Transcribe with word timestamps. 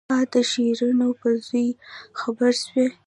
ها 0.09 0.19
د 0.33 0.35
شيرينو 0.51 1.09
په 1.19 1.29
زوى 1.47 1.67
خبره 2.19 2.53
سوې. 2.63 2.85